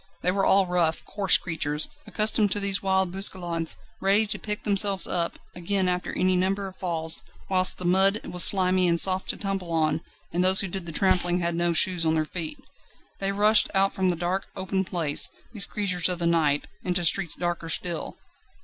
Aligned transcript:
They 0.23 0.31
were 0.31 0.45
all 0.47 0.65
rough, 0.65 1.05
coarse 1.05 1.37
creatures, 1.37 1.87
accustomed 2.07 2.49
to 2.53 2.59
these 2.59 2.81
wild 2.81 3.11
bousculades, 3.11 3.77
ready 4.01 4.25
to 4.25 4.39
pick 4.39 4.63
themselves 4.63 5.05
up, 5.05 5.37
again 5.55 5.87
after 5.87 6.11
any 6.17 6.35
number 6.35 6.65
of 6.65 6.77
falls; 6.77 7.19
whilst 7.51 7.77
the 7.77 7.85
mud 7.85 8.19
was 8.25 8.43
slimy 8.43 8.87
and 8.87 8.99
soft 8.99 9.29
to 9.29 9.37
tumble 9.37 9.71
on, 9.71 10.01
and 10.33 10.43
those 10.43 10.61
who 10.61 10.67
did 10.67 10.87
the 10.87 10.91
trampling 10.91 11.37
had 11.39 11.53
no 11.53 11.71
shoes 11.71 12.03
on 12.03 12.15
their 12.15 12.25
feet. 12.25 12.57
They 13.19 13.31
rushed 13.31 13.69
out 13.75 13.93
from 13.93 14.09
the 14.09 14.15
dark, 14.15 14.47
open 14.55 14.83
place, 14.85 15.29
these 15.53 15.67
creatures 15.67 16.09
of 16.09 16.17
the 16.17 16.25
night, 16.25 16.65
into 16.83 17.05
streets 17.05 17.35
darker 17.35 17.69
still. 17.69 18.17